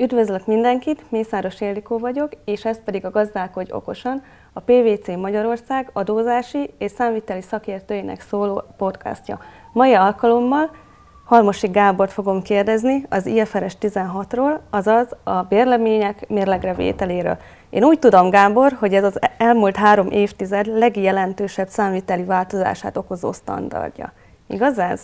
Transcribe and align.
Üdvözlök 0.00 0.46
mindenkit, 0.46 1.10
Mészáros 1.10 1.60
Ildikó 1.60 1.98
vagyok, 1.98 2.32
és 2.44 2.64
ez 2.64 2.82
pedig 2.84 3.04
a 3.04 3.10
Gazdálkodj 3.10 3.72
Okosan, 3.72 4.22
a 4.52 4.60
PVC 4.60 5.06
Magyarország 5.06 5.90
adózási 5.92 6.70
és 6.78 6.90
számviteli 6.90 7.40
szakértőinek 7.40 8.20
szóló 8.20 8.62
podcastja. 8.76 9.38
Mai 9.72 9.94
alkalommal 9.94 10.70
Halmosi 11.24 11.66
Gábort 11.68 12.12
fogom 12.12 12.42
kérdezni 12.42 13.06
az 13.08 13.26
IFRS 13.26 13.76
16-ról, 13.80 14.58
azaz 14.70 15.16
a 15.24 15.42
bérlemények 15.42 16.28
mérlegre 16.28 16.74
vételéről. 16.74 17.36
Én 17.70 17.84
úgy 17.84 17.98
tudom, 17.98 18.30
Gábor, 18.30 18.72
hogy 18.72 18.94
ez 18.94 19.04
az 19.04 19.18
elmúlt 19.38 19.76
három 19.76 20.10
évtized 20.10 20.66
legjelentősebb 20.66 21.68
számviteli 21.68 22.24
változását 22.24 22.96
okozó 22.96 23.32
standardja. 23.32 24.12
Igaz 24.46 24.78
ez? 24.78 25.00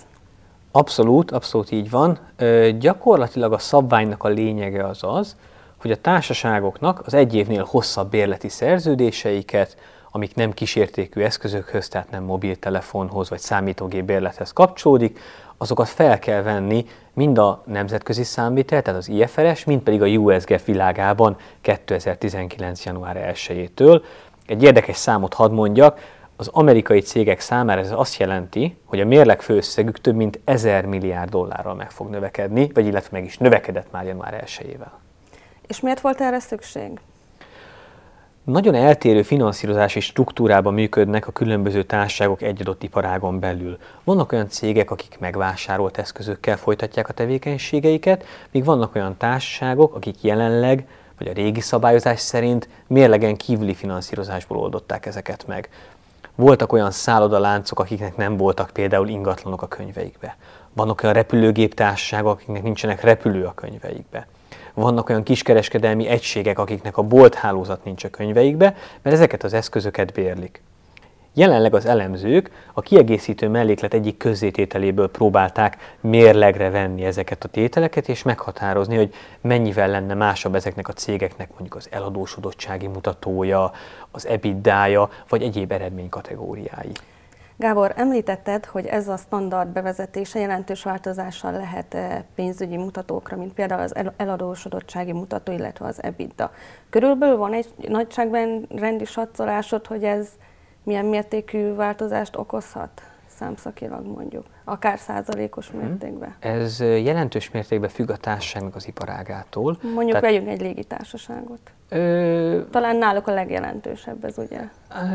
Abszolút, 0.76 1.30
abszolút 1.30 1.70
így 1.70 1.90
van. 1.90 2.18
Ö, 2.36 2.70
gyakorlatilag 2.78 3.52
a 3.52 3.58
szabványnak 3.58 4.24
a 4.24 4.28
lényege 4.28 4.86
az 4.86 4.98
az, 5.00 5.36
hogy 5.80 5.90
a 5.90 5.96
társaságoknak 5.96 7.02
az 7.06 7.14
egy 7.14 7.34
évnél 7.34 7.66
hosszabb 7.68 8.10
bérleti 8.10 8.48
szerződéseiket, 8.48 9.76
amik 10.10 10.34
nem 10.34 10.52
kísértékű 10.52 11.20
eszközökhöz, 11.20 11.88
tehát 11.88 12.10
nem 12.10 12.22
mobiltelefonhoz 12.22 13.28
vagy 13.28 13.38
számítógép 13.38 14.04
bérlethez 14.04 14.52
kapcsolódik, 14.52 15.18
azokat 15.56 15.88
fel 15.88 16.18
kell 16.18 16.42
venni 16.42 16.86
mind 17.12 17.38
a 17.38 17.62
nemzetközi 17.66 18.24
számvitel, 18.24 18.82
tehát 18.82 19.00
az 19.00 19.08
IFRS, 19.08 19.64
mind 19.64 19.80
pedig 19.80 20.02
a 20.02 20.06
USGF 20.06 20.64
világában 20.64 21.36
2019. 21.60 22.84
január 22.84 23.34
1-től. 23.34 24.02
Egy 24.46 24.62
érdekes 24.62 24.96
számot 24.96 25.34
hadd 25.34 25.50
mondjak, 25.50 26.00
az 26.36 26.48
amerikai 26.52 27.00
cégek 27.00 27.40
számára 27.40 27.80
ez 27.80 27.92
azt 27.92 28.18
jelenti, 28.18 28.76
hogy 28.84 29.00
a 29.00 29.04
mérleg 29.04 29.42
főösszegük 29.42 30.00
több 30.00 30.14
mint 30.14 30.40
1000 30.44 30.84
milliárd 30.84 31.30
dollárral 31.30 31.74
meg 31.74 31.90
fog 31.90 32.10
növekedni, 32.10 32.70
vagy 32.74 32.86
illetve 32.86 33.08
meg 33.18 33.24
is 33.24 33.38
növekedett 33.38 33.90
már 33.90 34.04
január 34.04 34.44
1-ével. 34.46 34.90
És 35.66 35.80
miért 35.80 36.00
volt 36.00 36.20
erre 36.20 36.38
szükség? 36.38 36.90
Nagyon 38.44 38.74
eltérő 38.74 39.22
finanszírozási 39.22 40.00
struktúrában 40.00 40.74
működnek 40.74 41.26
a 41.26 41.32
különböző 41.32 41.82
társaságok 41.82 42.42
egy 42.42 42.60
adott 42.60 42.82
iparágon 42.82 43.40
belül. 43.40 43.78
Vannak 44.04 44.32
olyan 44.32 44.48
cégek, 44.48 44.90
akik 44.90 45.16
megvásárolt 45.18 45.98
eszközökkel 45.98 46.56
folytatják 46.56 47.08
a 47.08 47.12
tevékenységeiket, 47.12 48.24
míg 48.50 48.64
vannak 48.64 48.94
olyan 48.94 49.16
társaságok, 49.16 49.94
akik 49.94 50.22
jelenleg 50.22 50.86
vagy 51.18 51.28
a 51.28 51.32
régi 51.32 51.60
szabályozás 51.60 52.20
szerint 52.20 52.68
mérlegen 52.86 53.36
kívüli 53.36 53.74
finanszírozásból 53.74 54.58
oldották 54.58 55.06
ezeket 55.06 55.46
meg. 55.46 55.68
Voltak 56.36 56.72
olyan 56.72 56.90
szállodaláncok, 56.90 57.80
akiknek 57.80 58.16
nem 58.16 58.36
voltak 58.36 58.70
például 58.70 59.08
ingatlanok 59.08 59.62
a 59.62 59.68
könyveikbe. 59.68 60.36
Vannak 60.72 61.02
olyan 61.02 61.14
repülőgéptársaságok, 61.14 62.32
akiknek 62.32 62.62
nincsenek 62.62 63.00
repülő 63.00 63.44
a 63.44 63.54
könyveikbe. 63.54 64.26
Vannak 64.74 65.08
olyan 65.08 65.22
kiskereskedelmi 65.22 66.06
egységek, 66.06 66.58
akiknek 66.58 66.96
a 66.96 67.02
bolthálózat 67.02 67.84
nincs 67.84 68.04
a 68.04 68.10
könyveikbe, 68.10 68.76
mert 69.02 69.16
ezeket 69.16 69.44
az 69.44 69.52
eszközöket 69.52 70.12
bérlik. 70.12 70.62
Jelenleg 71.38 71.74
az 71.74 71.86
elemzők 71.86 72.50
a 72.72 72.80
kiegészítő 72.80 73.48
melléklet 73.48 73.94
egyik 73.94 74.16
közzétételéből 74.16 75.10
próbálták 75.10 75.96
mérlegre 76.00 76.70
venni 76.70 77.04
ezeket 77.04 77.44
a 77.44 77.48
tételeket, 77.48 78.08
és 78.08 78.22
meghatározni, 78.22 78.96
hogy 78.96 79.14
mennyivel 79.40 79.88
lenne 79.88 80.14
másabb 80.14 80.54
ezeknek 80.54 80.88
a 80.88 80.92
cégeknek 80.92 81.48
mondjuk 81.48 81.74
az 81.74 81.88
eladósodottsági 81.90 82.86
mutatója, 82.86 83.72
az 84.10 84.26
EBITDA-ja, 84.26 85.08
vagy 85.28 85.42
egyéb 85.42 85.72
eredménykategóriái. 85.72 86.92
Gábor, 87.56 87.92
említetted, 87.96 88.64
hogy 88.64 88.86
ez 88.86 89.08
a 89.08 89.16
standard 89.16 89.68
bevezetése 89.68 90.38
jelentős 90.38 90.82
változással 90.82 91.52
lehet 91.52 91.94
eh, 91.94 92.22
pénzügyi 92.34 92.76
mutatókra, 92.76 93.36
mint 93.36 93.52
például 93.52 93.82
az 93.82 93.94
eladósodottsági 94.16 95.12
mutató, 95.12 95.52
illetve 95.52 95.86
az 95.86 96.02
EBITDA. 96.02 96.50
Körülbelül 96.90 97.36
van 97.36 97.52
egy 97.52 97.68
nagyságban 97.88 98.66
rendi 98.76 99.04
satszolásod, 99.04 99.86
hogy 99.86 100.04
ez 100.04 100.28
milyen 100.86 101.04
mértékű 101.04 101.74
változást 101.74 102.36
okozhat 102.36 103.02
számszakilag 103.26 104.06
mondjuk, 104.06 104.46
akár 104.64 104.98
százalékos 104.98 105.70
mhm. 105.70 105.86
mértékben? 105.86 106.34
Ez 106.40 106.80
jelentős 106.80 107.50
mértékben 107.50 107.88
függ 107.88 108.10
a 108.10 108.16
társaságnak 108.16 108.74
az 108.74 108.86
iparágától. 108.86 109.78
Mondjuk 109.82 110.06
Tehát, 110.06 110.22
vegyünk 110.22 110.48
egy 110.48 110.60
légitársaságot. 110.60 111.60
Ö, 111.88 112.60
talán 112.70 112.96
náluk 112.96 113.26
a 113.26 113.32
legjelentősebb 113.32 114.24
ez, 114.24 114.38
ugye? 114.38 114.60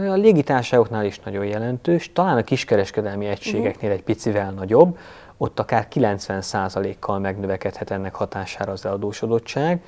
A 0.10 0.14
légitársaságoknál 0.14 1.06
is 1.06 1.20
nagyon 1.20 1.46
jelentős, 1.46 2.14
talán 2.14 2.38
a 2.38 2.44
kiskereskedelmi 2.44 3.26
egységeknél 3.26 3.74
uh-huh. 3.74 3.92
egy 3.92 4.04
picivel 4.04 4.52
nagyobb, 4.52 4.98
ott 5.38 5.60
akár 5.60 5.88
90%-kal 5.94 7.20
megnövekedhet 7.20 7.92
ennek 7.92 8.16
hatására 8.16 8.72
az 8.72 8.86
eladósodottság. 8.86 9.82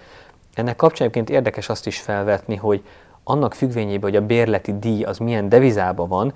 Ennek 0.54 0.76
kapcsán 0.76 1.10
érdekes 1.28 1.70
azt 1.70 1.88
is 1.88 2.00
felvetni, 2.00 2.56
hogy 2.56 2.84
annak 3.24 3.54
függvényében, 3.54 4.02
hogy 4.02 4.16
a 4.16 4.26
bérleti 4.26 4.80
díj 4.80 5.04
az 5.04 5.18
milyen 5.18 5.50
devizában 5.50 6.08
van, 6.08 6.34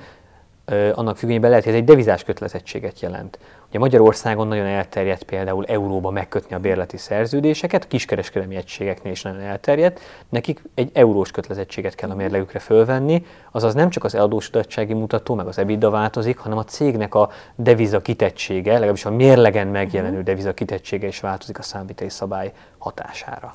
annak 0.93 1.17
függvényében 1.17 1.49
lehet, 1.49 1.65
hogy 1.65 1.73
ez 1.73 1.79
egy 1.79 1.85
devizás 1.85 2.23
kötelezettséget 2.23 2.99
jelent. 2.99 3.39
Ugye 3.69 3.79
Magyarországon 3.79 4.47
nagyon 4.47 4.65
elterjedt 4.65 5.23
például 5.23 5.65
euróba 5.65 6.09
megkötni 6.09 6.55
a 6.55 6.59
bérleti 6.59 6.97
szerződéseket, 6.97 7.83
a 7.83 7.87
kiskereskedelmi 7.87 8.55
egységeknél 8.55 9.11
is 9.11 9.21
nagyon 9.21 9.39
elterjedt, 9.39 9.99
nekik 10.29 10.61
egy 10.73 10.89
eurós 10.93 11.31
kötelezettséget 11.31 11.95
kell 11.95 12.09
a 12.09 12.15
mérlegükre 12.15 12.59
fölvenni, 12.59 13.25
azaz 13.51 13.73
nem 13.73 13.89
csak 13.89 14.03
az 14.03 14.15
eladósodottsági 14.15 14.93
mutató, 14.93 15.35
meg 15.35 15.47
az 15.47 15.57
EBITDA 15.57 15.89
változik, 15.89 16.37
hanem 16.37 16.57
a 16.57 16.63
cégnek 16.63 17.15
a 17.15 17.29
deviza 17.55 18.01
kitettsége, 18.01 18.73
legalábbis 18.73 19.05
a 19.05 19.11
mérlegen 19.11 19.67
megjelenő 19.67 20.15
mhm. 20.15 20.25
deviza 20.25 20.53
kitettsége 20.53 21.07
is 21.07 21.19
változik 21.19 21.59
a 21.59 21.61
számviteli 21.61 22.09
szabály 22.09 22.51
hatására. 22.77 23.51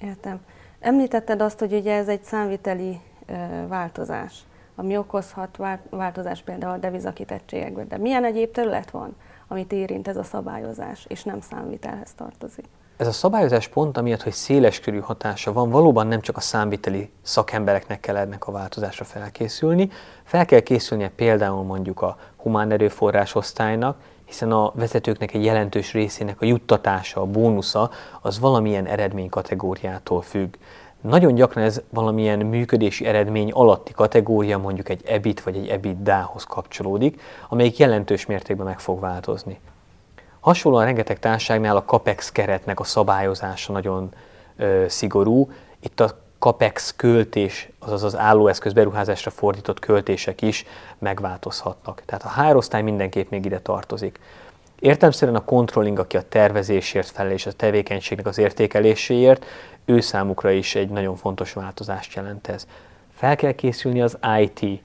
Értem. 0.00 0.40
Említetted 0.82 1.40
azt, 1.40 1.58
hogy 1.58 1.72
ugye 1.72 1.94
ez 1.94 2.08
egy 2.08 2.22
számviteli 2.22 3.00
változás, 3.68 4.34
ami 4.74 4.96
okozhat 4.96 5.58
változás 5.90 6.42
például 6.42 6.72
a 6.72 6.78
devizakitettségekben. 6.78 7.88
De 7.88 7.98
milyen 7.98 8.24
egyéb 8.24 8.50
terület 8.50 8.90
van, 8.90 9.16
amit 9.48 9.72
érint 9.72 10.08
ez 10.08 10.16
a 10.16 10.22
szabályozás, 10.22 11.04
és 11.08 11.22
nem 11.22 11.40
számvitelhez 11.40 12.12
tartozik? 12.16 12.64
Ez 12.96 13.06
a 13.06 13.12
szabályozás 13.12 13.68
pont 13.68 13.96
amiatt, 13.96 14.22
hogy 14.22 14.32
széles 14.32 14.80
körű 14.80 14.98
hatása 14.98 15.52
van, 15.52 15.70
valóban 15.70 16.06
nem 16.06 16.20
csak 16.20 16.36
a 16.36 16.40
számviteli 16.40 17.10
szakembereknek 17.22 18.00
kell 18.00 18.16
ennek 18.16 18.46
a 18.46 18.52
változásra 18.52 19.04
felkészülni, 19.04 19.90
fel 20.24 20.44
kell 20.44 20.60
készülnie 20.60 21.08
például 21.08 21.62
mondjuk 21.62 22.02
a 22.02 22.16
humán 22.36 22.70
erőforrás 22.70 23.34
osztálynak, 23.34 23.96
hiszen 24.32 24.52
a 24.52 24.72
vezetőknek 24.74 25.34
egy 25.34 25.44
jelentős 25.44 25.92
részének 25.92 26.40
a 26.40 26.44
juttatása, 26.44 27.20
a 27.20 27.26
bónusza 27.26 27.90
az 28.20 28.38
valamilyen 28.38 28.86
eredménykategóriától 28.86 30.22
függ. 30.22 30.54
Nagyon 31.00 31.34
gyakran 31.34 31.64
ez 31.64 31.80
valamilyen 31.90 32.38
működési 32.38 33.06
eredmény 33.06 33.50
alatti 33.50 33.92
kategória, 33.92 34.58
mondjuk 34.58 34.88
egy 34.88 35.02
EBIT 35.06 35.42
vagy 35.42 35.56
egy 35.56 35.68
EBITDA-hoz 35.68 36.44
kapcsolódik, 36.44 37.20
amelyik 37.48 37.76
jelentős 37.76 38.26
mértékben 38.26 38.66
meg 38.66 38.80
fog 38.80 39.00
változni. 39.00 39.60
Hasonlóan 40.40 40.84
rengeteg 40.84 41.18
társaságnál 41.18 41.76
a 41.76 41.84
CAPEX 41.84 42.32
keretnek 42.32 42.80
a 42.80 42.84
szabályozása 42.84 43.72
nagyon 43.72 44.14
ö, 44.56 44.84
szigorú. 44.88 45.50
Itt 45.80 46.00
a 46.00 46.21
CAPEX 46.42 46.94
költés, 46.96 47.68
azaz 47.78 48.02
az 48.02 48.16
állóeszköz 48.16 48.72
beruházásra 48.72 49.30
fordított 49.30 49.78
költések 49.78 50.42
is 50.42 50.64
megváltozhatnak. 50.98 52.02
Tehát 52.04 52.24
a 52.24 52.28
hárosztály 52.28 52.82
mindenképp 52.82 53.30
még 53.30 53.44
ide 53.44 53.60
tartozik. 53.60 54.20
Értelmszerűen 54.78 55.36
a 55.36 55.44
controlling, 55.44 55.98
aki 55.98 56.16
a 56.16 56.28
tervezésért 56.28 57.10
felel 57.10 57.32
és 57.32 57.46
a 57.46 57.52
tevékenységnek 57.52 58.26
az 58.26 58.38
értékeléséért, 58.38 59.44
ő 59.84 60.00
számukra 60.00 60.50
is 60.50 60.74
egy 60.74 60.88
nagyon 60.88 61.16
fontos 61.16 61.52
változást 61.52 62.14
jelent 62.14 62.48
ez. 62.48 62.66
Fel 63.14 63.36
kell 63.36 63.52
készülni 63.52 64.02
az 64.02 64.18
IT 64.40 64.82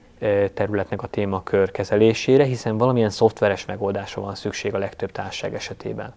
területnek 0.54 1.02
a 1.02 1.06
témakör 1.06 1.70
kezelésére, 1.70 2.44
hiszen 2.44 2.78
valamilyen 2.78 3.10
szoftveres 3.10 3.64
megoldásra 3.64 4.22
van 4.22 4.34
szükség 4.34 4.74
a 4.74 4.78
legtöbb 4.78 5.12
társaság 5.12 5.54
esetében. 5.54 6.14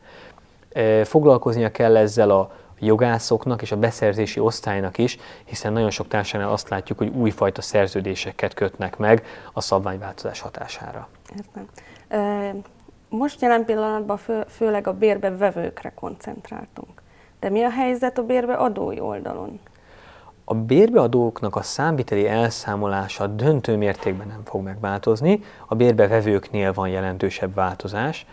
Foglalkoznia 1.03 1.71
kell 1.71 1.97
ezzel 1.97 2.29
a 2.29 2.51
jogászoknak 2.85 3.61
és 3.61 3.71
a 3.71 3.77
beszerzési 3.77 4.39
osztálynak 4.39 4.97
is, 4.97 5.17
hiszen 5.45 5.73
nagyon 5.73 5.89
sok 5.89 6.07
társadalomnál 6.07 6.55
azt 6.55 6.69
látjuk, 6.69 6.97
hogy 6.97 7.07
újfajta 7.07 7.61
szerződéseket 7.61 8.53
kötnek 8.53 8.97
meg 8.97 9.25
a 9.53 9.61
szabványváltozás 9.61 10.39
hatására. 10.39 11.07
Értem. 11.37 12.61
Most 13.09 13.41
jelen 13.41 13.65
pillanatban 13.65 14.17
fő, 14.17 14.43
főleg 14.47 14.87
a 14.87 14.93
bérbe 14.93 15.37
vevőkre 15.37 15.93
koncentráltunk. 15.95 17.01
De 17.39 17.49
mi 17.49 17.63
a 17.63 17.69
helyzet 17.69 18.17
a 18.17 18.23
bérbe 18.23 18.53
adói 18.53 18.99
oldalon? 18.99 19.59
A 20.43 20.53
bérbeadóknak 20.53 21.55
a 21.55 21.61
számviteli 21.61 22.27
elszámolása 22.27 23.27
döntő 23.27 23.77
mértékben 23.77 24.27
nem 24.27 24.41
fog 24.45 24.63
megváltozni, 24.63 25.43
a 25.67 25.75
bérbevevőknél 25.75 26.73
van 26.73 26.89
jelentősebb 26.89 27.53
változás, 27.53 28.25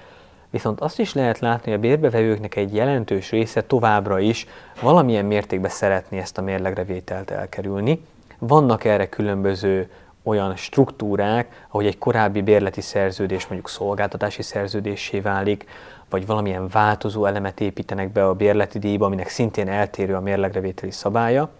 Viszont 0.50 0.80
azt 0.80 0.98
is 0.98 1.14
lehet 1.14 1.38
látni, 1.38 1.70
hogy 1.70 1.78
a 1.78 1.82
bérbevevőknek 1.82 2.56
egy 2.56 2.74
jelentős 2.74 3.30
része 3.30 3.62
továbbra 3.62 4.18
is 4.18 4.46
valamilyen 4.80 5.24
mértékben 5.24 5.70
szeretné 5.70 6.18
ezt 6.18 6.38
a 6.38 6.42
mérlegrevételt 6.42 7.30
elkerülni. 7.30 8.04
Vannak 8.38 8.84
erre 8.84 9.08
különböző 9.08 9.90
olyan 10.22 10.56
struktúrák, 10.56 11.66
ahogy 11.68 11.86
egy 11.86 11.98
korábbi 11.98 12.42
bérleti 12.42 12.80
szerződés 12.80 13.46
mondjuk 13.46 13.68
szolgáltatási 13.68 14.42
szerződésé 14.42 15.20
válik, 15.20 15.64
vagy 16.10 16.26
valamilyen 16.26 16.68
változó 16.68 17.24
elemet 17.24 17.60
építenek 17.60 18.12
be 18.12 18.26
a 18.26 18.34
bérleti 18.34 18.78
díjba, 18.78 19.06
aminek 19.06 19.28
szintén 19.28 19.68
eltérő 19.68 20.14
a 20.14 20.20
mérlegrevételi 20.20 20.90
szabálya. 20.90 21.50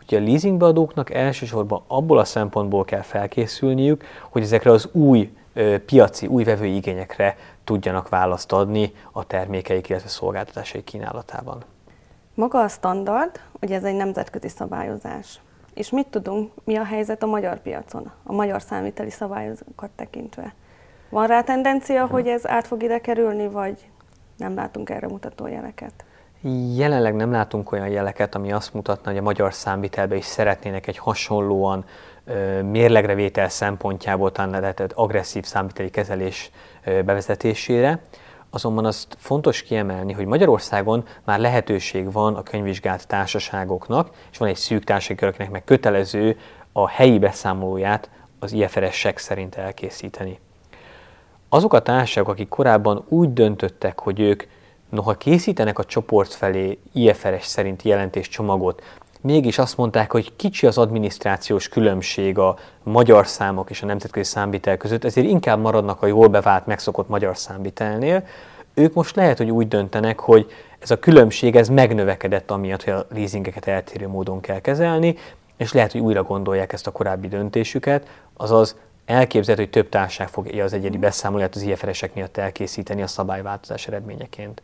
Úgyhogy 0.00 0.18
a 0.18 0.26
leasingbeadóknak 0.26 1.10
elsősorban 1.10 1.82
abból 1.86 2.18
a 2.18 2.24
szempontból 2.24 2.84
kell 2.84 3.02
felkészülniük, 3.02 4.04
hogy 4.28 4.42
ezekre 4.42 4.70
az 4.70 4.88
új 4.92 5.30
piaci, 5.86 6.26
új 6.26 6.44
vevői 6.44 6.74
igényekre 6.74 7.36
tudjanak 7.64 8.08
választ 8.08 8.52
adni 8.52 8.92
a 9.12 9.26
termékeik, 9.26 9.88
illetve 9.88 10.08
szolgáltatásai 10.08 10.84
kínálatában. 10.84 11.64
Maga 12.34 12.60
a 12.60 12.68
standard, 12.68 13.40
ugye 13.60 13.74
ez 13.76 13.84
egy 13.84 13.94
nemzetközi 13.94 14.48
szabályozás. 14.48 15.40
És 15.74 15.90
mit 15.90 16.06
tudunk, 16.06 16.52
mi 16.64 16.76
a 16.76 16.84
helyzet 16.84 17.22
a 17.22 17.26
magyar 17.26 17.58
piacon, 17.58 18.10
a 18.22 18.32
magyar 18.32 18.62
számviteli 18.62 19.10
szabályokat 19.10 19.90
tekintve? 19.96 20.54
Van 21.08 21.26
rá 21.26 21.42
tendencia, 21.42 22.06
hogy 22.06 22.28
ez 22.28 22.46
át 22.46 22.66
fog 22.66 22.82
ide 22.82 22.98
kerülni, 22.98 23.48
vagy 23.48 23.88
nem 24.36 24.54
látunk 24.54 24.90
erre 24.90 25.08
mutató 25.08 25.46
jeleket? 25.46 26.04
Jelenleg 26.74 27.14
nem 27.14 27.32
látunk 27.32 27.72
olyan 27.72 27.88
jeleket, 27.88 28.34
ami 28.34 28.52
azt 28.52 28.74
mutatna, 28.74 29.10
hogy 29.10 29.18
a 29.18 29.22
magyar 29.22 29.54
számvitelbe 29.54 30.16
is 30.16 30.24
szeretnének 30.24 30.86
egy 30.86 30.98
hasonlóan 30.98 31.84
mérlegrevétel 32.62 33.48
szempontjából 33.48 34.32
talán 34.32 34.60
lehetett 34.60 34.92
agresszív 34.92 35.44
számviteli 35.44 35.90
kezelés 35.90 36.50
bevezetésére. 36.84 38.02
Azonban 38.50 38.84
azt 38.84 39.16
fontos 39.18 39.62
kiemelni, 39.62 40.12
hogy 40.12 40.26
Magyarországon 40.26 41.04
már 41.24 41.38
lehetőség 41.38 42.12
van 42.12 42.34
a 42.34 42.42
könyvvizsgált 42.42 43.06
társaságoknak, 43.06 44.10
és 44.30 44.38
van 44.38 44.48
egy 44.48 44.56
szűk 44.56 44.84
társaság, 44.84 45.22
akinek 45.22 45.50
meg 45.50 45.64
kötelező 45.64 46.38
a 46.72 46.88
helyi 46.88 47.18
beszámolóját 47.18 48.10
az 48.38 48.52
IFRS-ek 48.52 49.18
szerint 49.18 49.54
elkészíteni. 49.54 50.38
Azok 51.48 51.72
a 51.72 51.82
társaságok, 51.82 52.30
akik 52.30 52.48
korábban 52.48 53.04
úgy 53.08 53.32
döntöttek, 53.32 54.00
hogy 54.00 54.20
ők 54.20 54.42
noha 54.94 55.14
készítenek 55.14 55.78
a 55.78 55.84
csoport 55.84 56.34
felé 56.34 56.78
IFRS 56.92 57.46
szerint 57.46 57.82
jelentéscsomagot, 57.82 58.82
mégis 59.20 59.58
azt 59.58 59.76
mondták, 59.76 60.10
hogy 60.10 60.36
kicsi 60.36 60.66
az 60.66 60.78
adminisztrációs 60.78 61.68
különbség 61.68 62.38
a 62.38 62.56
magyar 62.82 63.26
számok 63.26 63.70
és 63.70 63.82
a 63.82 63.86
nemzetközi 63.86 64.30
számvitel 64.30 64.76
között, 64.76 65.04
ezért 65.04 65.26
inkább 65.26 65.60
maradnak 65.60 66.02
a 66.02 66.06
jól 66.06 66.28
bevált, 66.28 66.66
megszokott 66.66 67.08
magyar 67.08 67.36
számvitelnél. 67.36 68.26
Ők 68.74 68.94
most 68.94 69.16
lehet, 69.16 69.38
hogy 69.38 69.50
úgy 69.50 69.68
döntenek, 69.68 70.20
hogy 70.20 70.46
ez 70.78 70.90
a 70.90 70.98
különbség 70.98 71.56
ez 71.56 71.68
megnövekedett 71.68 72.50
amiatt, 72.50 72.84
hogy 72.84 72.92
a 72.92 73.06
leasingeket 73.10 73.66
eltérő 73.66 74.08
módon 74.08 74.40
kell 74.40 74.60
kezelni, 74.60 75.16
és 75.56 75.72
lehet, 75.72 75.92
hogy 75.92 76.00
újra 76.00 76.22
gondolják 76.22 76.72
ezt 76.72 76.86
a 76.86 76.90
korábbi 76.90 77.28
döntésüket, 77.28 78.06
azaz 78.36 78.76
elképzelhető, 79.04 79.62
hogy 79.62 79.82
több 79.82 79.88
társaság 79.88 80.28
fogja 80.28 80.64
az 80.64 80.72
egyedi 80.72 80.98
beszámolóját 80.98 81.54
az 81.54 81.62
IFRS-ek 81.62 82.14
miatt 82.14 82.36
elkészíteni 82.36 83.02
a 83.02 83.06
szabályváltozás 83.06 83.86
eredményeként. 83.86 84.62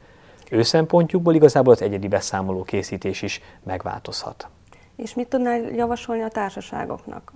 Ő 0.53 0.63
szempontjukból 0.63 1.35
igazából 1.35 1.73
az 1.73 1.83
egyedi 1.83 2.09
beszámoló 2.09 2.63
készítés 2.63 3.23
is 3.23 3.41
megváltozhat. 3.63 4.49
És 4.97 5.15
mit 5.15 5.29
tudnál 5.29 5.61
javasolni 5.61 6.23
a 6.23 6.29
társaságoknak, 6.29 7.33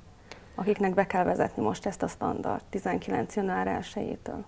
akiknek 0.55 0.94
be 0.94 1.06
kell 1.06 1.25
vezetni 1.25 1.62
most 1.62 1.87
ezt 1.87 2.02
a 2.02 2.06
standard 2.06 2.62
19. 2.70 3.37
január 3.37 3.81
1-től? 3.94 4.43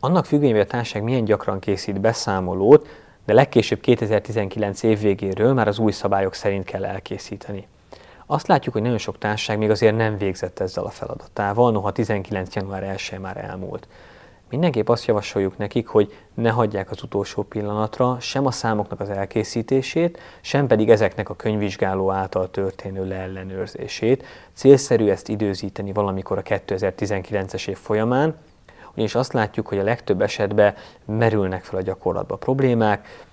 Annak 0.00 0.24
függvényében, 0.24 0.60
hogy 0.60 0.70
a 0.70 0.72
társaság 0.72 1.02
milyen 1.02 1.24
gyakran 1.24 1.58
készít 1.58 2.00
beszámolót, 2.00 2.88
de 3.24 3.32
legkésőbb 3.32 3.80
2019 3.80 4.82
év 4.82 5.00
végéről 5.00 5.52
már 5.52 5.68
az 5.68 5.78
új 5.78 5.92
szabályok 5.92 6.34
szerint 6.34 6.64
kell 6.64 6.84
elkészíteni. 6.84 7.66
Azt 8.26 8.46
látjuk, 8.46 8.74
hogy 8.74 8.82
nagyon 8.82 8.98
sok 8.98 9.18
társaság 9.18 9.58
még 9.58 9.70
azért 9.70 9.96
nem 9.96 10.18
végzett 10.18 10.60
ezzel 10.60 10.84
a 10.84 10.90
feladatával, 10.90 11.72
noha 11.72 11.92
19. 11.92 12.54
január 12.54 12.82
1 12.82 13.18
már 13.20 13.36
elmúlt. 13.36 13.88
Mindenképp 14.50 14.88
azt 14.88 15.04
javasoljuk 15.04 15.58
nekik, 15.58 15.86
hogy 15.86 16.16
ne 16.34 16.50
hagyják 16.50 16.90
az 16.90 17.02
utolsó 17.02 17.42
pillanatra 17.42 18.16
sem 18.20 18.46
a 18.46 18.50
számoknak 18.50 19.00
az 19.00 19.10
elkészítését, 19.10 20.18
sem 20.40 20.66
pedig 20.66 20.90
ezeknek 20.90 21.28
a 21.28 21.36
könyvvizsgáló 21.36 22.10
által 22.10 22.50
történő 22.50 23.08
leellenőrzését. 23.08 24.24
Célszerű 24.52 25.08
ezt 25.08 25.28
időzíteni 25.28 25.92
valamikor 25.92 26.38
a 26.38 26.42
2019-es 26.42 27.68
év 27.68 27.78
folyamán, 27.78 28.36
ugyanis 28.92 29.14
azt 29.14 29.32
látjuk, 29.32 29.68
hogy 29.68 29.78
a 29.78 29.82
legtöbb 29.82 30.22
esetben 30.22 30.74
merülnek 31.04 31.64
fel 31.64 31.78
a 31.78 31.82
gyakorlatban 31.82 32.38
problémák, 32.38 33.26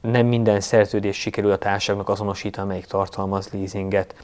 nem 0.00 0.26
minden 0.26 0.60
szerződés 0.60 1.16
sikerül 1.16 1.50
a 1.50 1.58
társaságnak 1.58 2.08
azonosítani, 2.08 2.66
amelyik 2.66 2.86
tartalmaz 2.86 3.48
leasinget. 3.52 4.14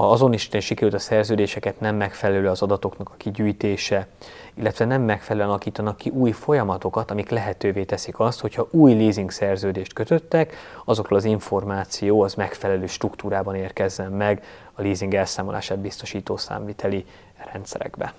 Ha 0.00 0.10
azon 0.10 0.32
is 0.32 0.48
sikerült 0.60 0.94
a 0.94 0.98
szerződéseket, 0.98 1.80
nem 1.80 1.96
megfelelő 1.96 2.48
az 2.48 2.62
adatoknak 2.62 3.08
a 3.08 3.16
kigyűjtése, 3.16 4.06
illetve 4.54 4.84
nem 4.84 5.02
megfelelően 5.02 5.50
alakítanak 5.50 5.96
ki 5.96 6.10
új 6.10 6.30
folyamatokat, 6.30 7.10
amik 7.10 7.30
lehetővé 7.30 7.84
teszik 7.84 8.18
azt, 8.18 8.40
hogyha 8.40 8.68
új 8.70 8.94
leasing 8.94 9.30
szerződést 9.30 9.92
kötöttek, 9.92 10.54
azokról 10.84 11.18
az 11.18 11.24
információ 11.24 12.22
az 12.22 12.34
megfelelő 12.34 12.86
struktúrában 12.86 13.54
érkezzen 13.54 14.12
meg 14.12 14.44
a 14.72 14.82
leasing 14.82 15.14
elszámolását 15.14 15.78
biztosító 15.78 16.36
számviteli 16.36 17.04
rendszerekbe. 17.52 18.14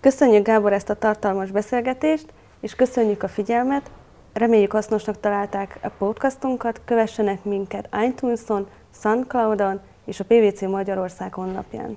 Köszönjük 0.00 0.46
Gábor 0.46 0.72
ezt 0.72 0.90
a 0.90 0.94
tartalmas 0.94 1.50
beszélgetést, 1.50 2.26
és 2.60 2.74
köszönjük 2.74 3.22
a 3.22 3.28
figyelmet, 3.28 3.90
Reméljük 4.32 4.72
hasznosnak 4.72 5.20
találták 5.20 5.78
a 5.82 5.88
podcastunkat, 5.98 6.80
kövessenek 6.84 7.44
minket 7.44 7.88
iTunes-on, 8.06 8.66
SoundCloud-on 9.00 9.80
és 10.12 10.20
a 10.20 10.24
PVC 10.24 10.60
Magyarország 10.60 11.34
honlapján. 11.34 11.96